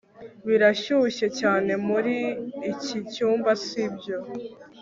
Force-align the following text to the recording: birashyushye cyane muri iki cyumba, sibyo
birashyushye 0.47 1.27
cyane 1.39 1.71
muri 1.87 2.17
iki 2.71 2.97
cyumba, 3.11 3.51
sibyo 3.65 4.17